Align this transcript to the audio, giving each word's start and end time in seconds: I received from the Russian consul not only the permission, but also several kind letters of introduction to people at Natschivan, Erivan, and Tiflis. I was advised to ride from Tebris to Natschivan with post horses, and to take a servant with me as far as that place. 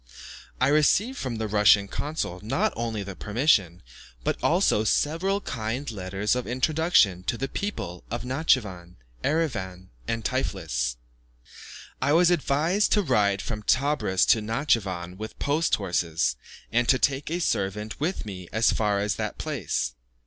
I 0.59 0.69
received 0.69 1.19
from 1.19 1.35
the 1.35 1.47
Russian 1.47 1.87
consul 1.87 2.39
not 2.41 2.73
only 2.75 3.03
the 3.03 3.15
permission, 3.15 3.83
but 4.23 4.35
also 4.43 4.83
several 4.83 5.39
kind 5.41 5.91
letters 5.91 6.35
of 6.35 6.47
introduction 6.47 7.21
to 7.25 7.47
people 7.47 8.03
at 8.09 8.23
Natschivan, 8.23 8.95
Erivan, 9.23 9.89
and 10.07 10.25
Tiflis. 10.25 10.95
I 12.01 12.13
was 12.13 12.31
advised 12.31 12.91
to 12.93 13.03
ride 13.03 13.43
from 13.43 13.61
Tebris 13.61 14.25
to 14.29 14.41
Natschivan 14.41 15.17
with 15.17 15.37
post 15.37 15.75
horses, 15.75 16.35
and 16.71 16.89
to 16.89 16.97
take 16.97 17.29
a 17.29 17.39
servant 17.39 17.99
with 17.99 18.25
me 18.25 18.49
as 18.51 18.71
far 18.73 18.97
as 18.99 19.17
that 19.17 19.37
place. 19.37 19.93